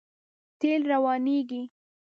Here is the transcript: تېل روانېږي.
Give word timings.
تېل 0.59 0.81
روانېږي. 0.91 1.63